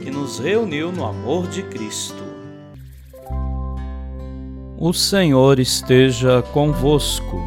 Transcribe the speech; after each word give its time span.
que 0.00 0.10
nos 0.10 0.38
reuniu 0.38 0.90
no 0.90 1.04
amor 1.04 1.46
de 1.46 1.62
Cristo. 1.62 2.24
O 4.78 4.94
Senhor 4.94 5.58
esteja 5.58 6.42
convosco, 6.54 7.38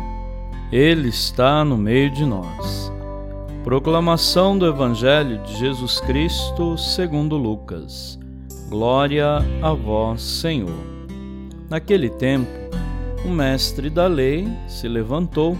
Ele 0.72 1.10
está 1.10 1.66
no 1.66 1.78
meio 1.78 2.12
de 2.12 2.24
nós. 2.26 2.92
Proclamação 3.64 4.58
do 4.58 4.68
Evangelho 4.68 5.42
de 5.44 5.58
Jesus 5.58 6.00
Cristo 6.02 6.78
segundo 6.78 7.38
Lucas. 7.38 8.20
Glória 8.70 9.40
a 9.62 9.74
vós, 9.74 10.22
Senhor. 10.22 10.94
Naquele 11.70 12.10
tempo, 12.10 12.52
o 13.26 13.30
mestre 13.30 13.90
da 13.90 14.06
lei 14.06 14.48
se 14.68 14.88
levantou 14.88 15.58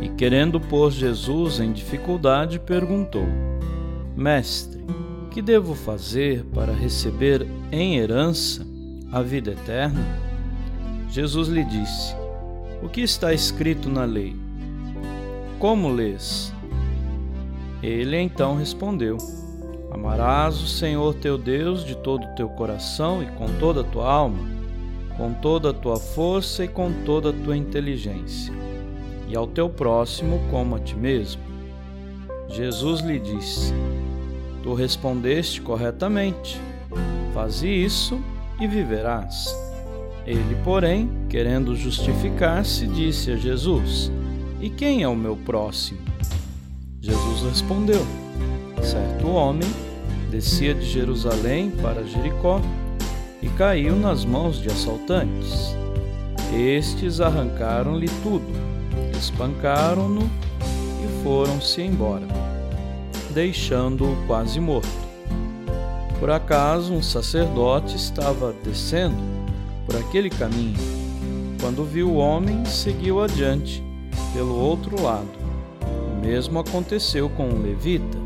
e, 0.00 0.08
querendo 0.08 0.58
pôr 0.58 0.90
Jesus 0.90 1.60
em 1.60 1.70
dificuldade, 1.70 2.58
perguntou: 2.58 3.26
Mestre, 4.16 4.77
que 5.28 5.42
devo 5.42 5.74
fazer 5.74 6.44
para 6.54 6.72
receber 6.72 7.46
em 7.70 7.98
herança 7.98 8.66
a 9.12 9.22
vida 9.22 9.52
eterna? 9.52 10.04
Jesus 11.10 11.48
lhe 11.48 11.64
disse: 11.64 12.14
O 12.82 12.88
que 12.88 13.00
está 13.00 13.32
escrito 13.32 13.88
na 13.88 14.04
lei? 14.04 14.34
Como 15.58 15.90
lês? 15.90 16.52
Ele 17.82 18.16
então 18.16 18.56
respondeu: 18.56 19.16
Amarás 19.90 20.60
o 20.60 20.66
Senhor 20.66 21.14
teu 21.14 21.38
Deus 21.38 21.84
de 21.84 21.96
todo 21.96 22.24
o 22.24 22.34
teu 22.34 22.48
coração 22.48 23.22
e 23.22 23.26
com 23.26 23.46
toda 23.58 23.80
a 23.80 23.84
tua 23.84 24.10
alma, 24.10 24.46
com 25.16 25.32
toda 25.32 25.70
a 25.70 25.74
tua 25.74 25.96
força 25.96 26.64
e 26.64 26.68
com 26.68 26.92
toda 27.04 27.30
a 27.30 27.32
tua 27.32 27.56
inteligência, 27.56 28.52
e 29.28 29.36
ao 29.36 29.46
teu 29.46 29.68
próximo 29.68 30.40
como 30.50 30.76
a 30.76 30.78
ti 30.78 30.96
mesmo. 30.96 31.42
Jesus 32.48 33.00
lhe 33.00 33.18
disse: 33.18 33.72
Tu 34.68 34.74
respondeste 34.74 35.62
corretamente. 35.62 36.60
Faze 37.32 37.66
isso 37.66 38.20
e 38.60 38.66
viverás. 38.66 39.48
Ele, 40.26 40.54
porém, 40.62 41.10
querendo 41.30 41.74
justificar-se, 41.74 42.86
disse 42.86 43.30
a 43.30 43.36
Jesus: 43.36 44.12
E 44.60 44.68
quem 44.68 45.02
é 45.02 45.08
o 45.08 45.16
meu 45.16 45.38
próximo? 45.38 46.00
Jesus 47.00 47.50
respondeu: 47.50 48.06
Certo 48.82 49.30
homem 49.30 49.70
descia 50.30 50.74
de 50.74 50.84
Jerusalém 50.84 51.70
para 51.70 52.04
Jericó 52.04 52.60
e 53.40 53.48
caiu 53.48 53.96
nas 53.96 54.22
mãos 54.26 54.60
de 54.60 54.68
assaltantes. 54.68 55.74
Estes 56.54 57.22
arrancaram-lhe 57.22 58.10
tudo, 58.22 58.52
espancaram-no 59.16 60.30
e 60.60 61.22
foram-se 61.24 61.80
embora 61.80 62.47
deixando-o 63.38 64.16
quase 64.26 64.58
morto. 64.58 64.90
Por 66.18 66.28
acaso, 66.28 66.92
um 66.92 67.00
sacerdote 67.00 67.94
estava 67.94 68.52
descendo 68.64 69.14
por 69.86 69.94
aquele 69.94 70.28
caminho. 70.28 70.76
Quando 71.60 71.84
viu 71.84 72.10
o 72.10 72.16
homem, 72.16 72.64
seguiu 72.64 73.22
adiante, 73.22 73.80
pelo 74.34 74.58
outro 74.58 75.00
lado. 75.00 75.28
O 75.80 76.20
mesmo 76.20 76.58
aconteceu 76.58 77.30
com 77.30 77.44
um 77.44 77.62
levita. 77.62 78.18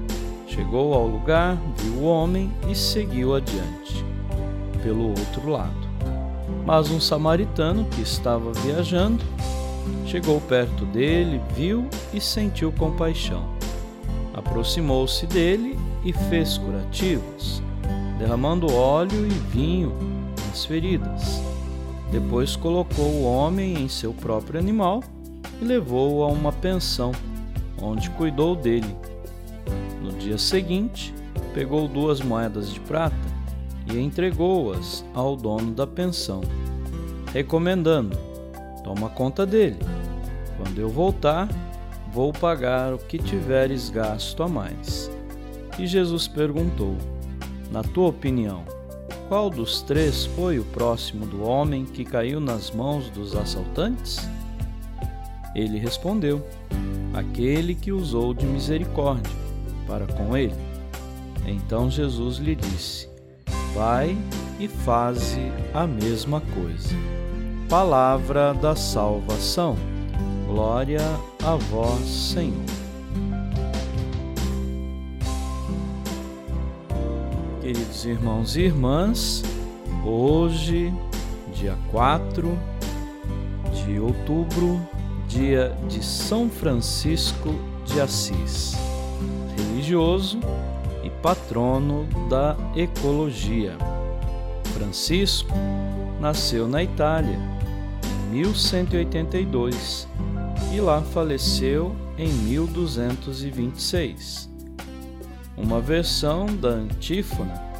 Chegou 0.47 0.95
ao 0.95 1.07
lugar, 1.07 1.59
viu 1.77 1.93
o 1.93 2.05
homem 2.05 2.51
e 2.67 2.75
seguiu 2.75 3.35
adiante, 3.35 4.03
pelo 4.83 5.09
outro 5.09 5.51
lado. 5.51 5.89
Mas 6.65 6.91
um 6.91 6.99
samaritano 6.99 7.85
que 7.85 8.01
estava 8.01 8.51
viajando 8.53 9.23
chegou 10.07 10.41
perto 10.41 10.87
dele, 10.87 11.39
viu 11.55 11.87
e 12.15 12.21
sentiu 12.21 12.73
compaixão 12.73 13.52
aproximou-se 14.35 15.27
dele 15.27 15.79
e 16.05 16.13
fez 16.13 16.59
curativos, 16.59 17.63
derramando 18.19 18.73
óleo 18.73 19.27
e 19.27 19.31
vinho 19.31 19.93
nas 20.49 20.65
feridas. 20.65 21.43
Depois 22.11 22.57
colocou 22.57 23.07
o 23.07 23.25
homem 23.25 23.83
em 23.83 23.89
seu 23.89 24.13
próprio 24.13 24.61
animal 24.61 25.03
e 25.61 25.65
levou-o 25.65 26.23
a 26.23 26.27
uma 26.27 26.53
pensão, 26.53 27.13
onde 27.81 28.11
cuidou 28.11 28.55
dele. 28.55 28.97
No 30.03 30.13
dia 30.13 30.37
seguinte, 30.37 31.15
pegou 31.55 31.89
duas 31.89 32.21
moedas 32.21 32.73
de 32.73 32.81
prata 32.81 33.17
e 33.87 33.99
entregou-as 33.99 35.05
ao 35.15 35.37
dono 35.37 35.73
da 35.73 35.87
pensão, 35.87 36.43
recomendando: 37.33 38.17
Toma 38.85 39.09
conta 39.09 39.47
dele. 39.47 39.79
Quando 40.57 40.79
eu 40.79 40.89
voltar, 40.89 41.49
vou 42.13 42.33
pagar 42.33 42.93
o 42.93 42.99
que 42.99 43.19
tiveres 43.19 43.89
gasto 43.89 44.43
a 44.43 44.49
mais. 44.49 45.11
E 45.79 45.87
Jesus 45.87 46.29
perguntou: 46.29 46.97
Na 47.71 47.83
tua 47.83 48.09
opinião, 48.09 48.65
qual 49.29 49.49
dos 49.49 49.81
três 49.81 50.27
foi 50.27 50.59
o 50.59 50.65
próximo 50.65 51.27
do 51.27 51.43
homem 51.43 51.87
que 51.87 52.05
caiu 52.05 52.39
nas 52.39 52.71
mãos 52.71 53.09
dos 53.09 53.35
assaltantes? 53.35 54.19
Ele 55.55 55.79
respondeu: 55.79 56.47
Aquele 57.15 57.75
que 57.75 57.91
usou 57.91 58.35
de 58.35 58.45
misericórdia 58.45 59.33
para 59.87 60.07
com 60.07 60.37
ele. 60.37 60.55
Então 61.47 61.91
Jesus 61.91 62.37
lhe 62.37 62.55
disse: 62.55 63.09
Vai 63.75 64.17
e 64.61 64.69
faze 64.69 65.41
a 65.73 65.87
mesma 65.87 66.43
coisa. 66.55 66.95
Palavra 67.69 68.53
da 68.53 68.77
salvação. 68.77 69.92
Glória 70.53 71.01
a 71.43 71.55
vós, 71.55 72.07
Senhor. 72.07 72.67
Queridos 77.63 78.05
irmãos 78.05 78.55
e 78.55 78.61
irmãs, 78.61 79.43
hoje, 80.05 80.93
dia 81.55 81.75
4 81.91 82.59
de 83.73 83.99
outubro, 83.99 84.79
dia 85.27 85.75
de 85.89 86.05
São 86.05 86.51
Francisco 86.51 87.55
de 87.87 87.99
Assis, 87.99 88.77
religioso 89.57 90.39
e 91.03 91.09
patrono 91.09 92.07
da 92.29 92.59
ecologia. 92.77 93.75
Francisco 94.75 95.55
nasceu 96.21 96.69
na 96.69 96.83
Itália 96.83 97.39
em 98.31 98.37
1182 98.37 100.13
e 100.73 100.81
lá 100.81 101.03
faleceu 101.03 101.95
em 102.17 102.29
1226. 102.29 104.51
Uma 105.55 105.83
versão 105.83 106.47
da 106.47 106.71
antífona 106.71 107.71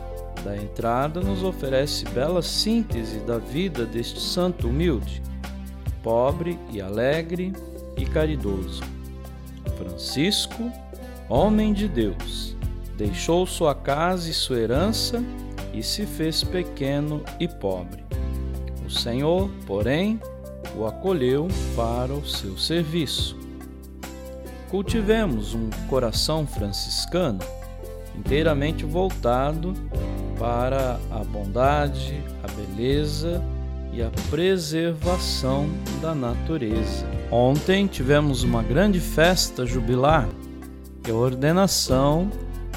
da 0.45 0.55
entrada 0.57 1.21
nos 1.21 1.43
oferece 1.43 2.05
bela 2.11 2.43
síntese 2.43 3.19
da 3.21 3.39
vida 3.39 3.87
deste 3.87 4.21
santo 4.21 4.69
humilde, 4.69 5.23
pobre 6.03 6.59
e 6.71 6.83
alegre 6.83 7.55
e 7.97 8.05
caridoso. 8.05 8.83
Francisco, 9.79 10.71
homem 11.29 11.73
de 11.73 11.89
Deus, 11.89 12.55
deixou 12.99 13.47
sua 13.47 13.75
casa 13.75 14.29
e 14.29 14.35
sua 14.35 14.59
herança 14.59 15.25
e 15.73 15.83
se 15.83 16.05
fez 16.05 16.45
pequeno 16.45 17.23
e 17.41 17.49
pobre. 17.49 18.05
O 18.85 18.91
Senhor, 18.91 19.49
porém, 19.65 20.21
o 20.77 20.87
acolheu 20.87 21.49
para 21.77 22.13
o 22.13 22.27
seu 22.27 22.57
serviço. 22.57 23.37
Cultivemos 24.71 25.55
um 25.55 25.69
coração 25.89 26.47
franciscano 26.47 27.41
inteiramente 28.17 28.85
voltado 28.85 29.75
para 30.39 30.99
a 31.11 31.19
bondade, 31.25 32.23
a 32.43 32.51
beleza 32.53 33.43
e 33.93 34.03
a 34.03 34.11
preservação 34.31 35.69
da 36.01 36.15
natureza. 36.15 37.07
Ontem 37.31 37.87
tivemos 37.87 38.43
uma 38.43 38.63
grande 38.63 39.01
festa 39.01 39.67
jubilar 39.67 40.29
e 41.07 41.11
a 41.11 41.15
ordenação 41.15 42.31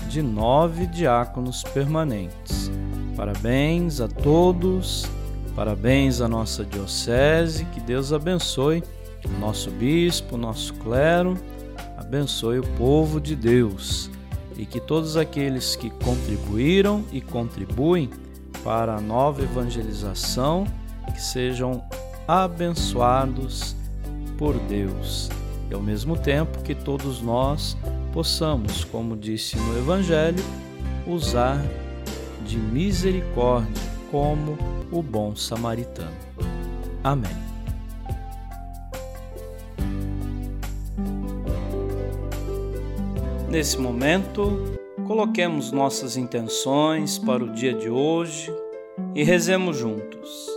de 0.09 0.21
nove 0.21 0.86
diáconos 0.88 1.63
permanentes. 1.63 2.69
Parabéns 3.15 4.01
a 4.01 4.07
todos 4.07 5.09
Parabéns 5.56 6.19
à 6.19 6.28
nossa 6.28 6.66
diocese, 6.66 7.63
que 7.66 7.80
Deus 7.80 8.12
abençoe 8.12 8.84
nosso 9.40 9.72
bispo, 9.72 10.38
nosso 10.38 10.74
clero, 10.75 11.38
abençoe 11.98 12.60
o 12.60 12.68
povo 12.78 13.19
de 13.19 13.36
Deus. 13.36 14.10
E 14.57 14.66
que 14.66 14.80
todos 14.80 15.18
aqueles 15.18 15.75
que 15.75 15.90
contribuíram 15.90 17.04
e 17.12 17.22
contribuem 17.22 18.10
para 18.63 18.96
a 18.96 19.02
nova 19.02 19.42
evangelização, 19.42 20.66
que 21.13 21.22
sejam 21.22 21.84
abençoados 22.28 23.75
por 24.38 24.57
Deus. 24.60 25.30
E 25.69 25.74
ao 25.74 25.81
mesmo 25.81 26.18
tempo 26.18 26.62
que 26.63 26.75
todos 26.75 27.22
nós 27.22 27.78
possamos, 28.13 28.84
como 28.84 29.16
disse 29.16 29.57
no 29.57 29.78
Evangelho, 29.78 30.44
usar 31.07 31.62
de 32.46 32.57
misericórdia 32.57 33.94
como 34.12 34.57
o 34.92 35.02
bom 35.02 35.36
samaritano. 35.36 36.16
Amém. 37.04 37.46
Nesse 43.50 43.78
momento, 43.78 44.78
coloquemos 45.07 45.72
nossas 45.72 46.18
intenções 46.18 47.18
para 47.18 47.44
o 47.44 47.54
dia 47.54 47.74
de 47.74 47.90
hoje 47.90 48.54
e 49.13 49.24
rezemos 49.24 49.78
juntos. 49.78 50.50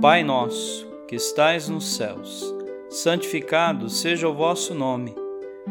Pai 0.00 0.22
nosso, 0.22 0.86
que 1.06 1.16
estais 1.16 1.68
nos 1.68 1.96
céus, 1.96 2.54
santificado 2.88 3.90
seja 3.90 4.28
o 4.28 4.34
vosso 4.34 4.74
nome. 4.74 5.14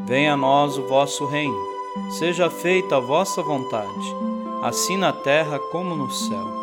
Venha 0.05 0.33
a 0.33 0.37
nós 0.37 0.77
o 0.77 0.87
vosso 0.87 1.25
reino. 1.25 1.73
Seja 2.17 2.49
feita 2.49 2.97
a 2.97 2.99
vossa 2.99 3.41
vontade, 3.43 4.15
assim 4.63 4.97
na 4.97 5.13
terra 5.13 5.59
como 5.71 5.95
no 5.95 6.09
céu. 6.09 6.62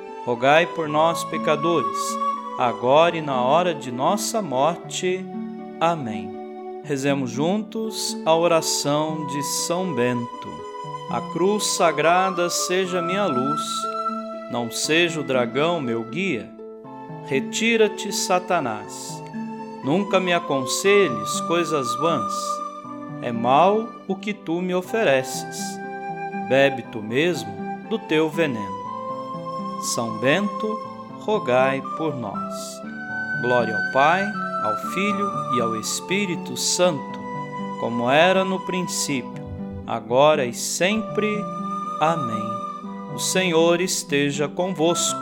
rogai 0.25 0.67
por 0.67 0.87
nós, 0.87 1.23
pecadores, 1.23 1.97
agora 2.57 3.17
e 3.17 3.21
na 3.21 3.41
hora 3.41 3.73
de 3.73 3.91
nossa 3.91 4.41
morte. 4.41 5.25
Amém. 5.79 6.81
Rezemos 6.83 7.31
juntos 7.31 8.17
a 8.25 8.35
oração 8.35 9.25
de 9.27 9.41
São 9.43 9.93
Bento. 9.93 10.49
A 11.09 11.21
cruz 11.33 11.65
sagrada 11.75 12.49
seja 12.49 13.01
minha 13.01 13.25
luz, 13.25 13.61
não 14.51 14.69
seja 14.71 15.19
o 15.19 15.23
dragão 15.23 15.81
meu 15.81 16.03
guia. 16.03 16.49
Retira-te, 17.25 18.11
Satanás. 18.11 19.21
Nunca 19.83 20.19
me 20.19 20.33
aconselhes 20.33 21.41
coisas 21.41 21.95
vãs. 21.97 22.33
É 23.21 23.31
mal 23.31 23.89
o 24.07 24.15
que 24.15 24.33
tu 24.33 24.61
me 24.61 24.73
ofereces. 24.73 25.59
Bebe 26.47 26.83
tu 26.91 27.01
mesmo 27.01 27.51
do 27.89 27.97
teu 27.97 28.29
veneno. 28.29 28.80
São 29.81 30.17
Bento, 30.19 30.79
rogai 31.21 31.81
por 31.97 32.15
nós. 32.15 32.81
Glória 33.41 33.75
ao 33.75 33.93
Pai, 33.93 34.23
ao 34.63 34.77
Filho 34.93 35.31
e 35.55 35.61
ao 35.61 35.75
Espírito 35.75 36.55
Santo, 36.55 37.19
como 37.79 38.09
era 38.09 38.43
no 38.43 38.59
princípio 38.65 39.41
agora 39.91 40.45
e 40.45 40.53
sempre. 40.53 41.43
Amém. 41.99 42.49
O 43.13 43.19
Senhor 43.19 43.81
esteja 43.81 44.47
convosco, 44.47 45.19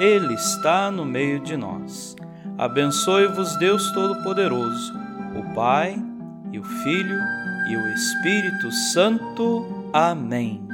Ele 0.00 0.34
está 0.34 0.90
no 0.90 1.04
meio 1.04 1.38
de 1.38 1.56
nós. 1.56 2.16
Abençoe-vos, 2.58 3.56
Deus 3.56 3.90
Todo-Poderoso, 3.92 4.92
o 5.36 5.54
Pai, 5.54 5.96
e 6.50 6.58
o 6.58 6.64
Filho, 6.64 7.20
e 7.70 7.76
o 7.76 7.88
Espírito 7.94 8.70
Santo. 8.92 9.88
Amém. 9.92 10.71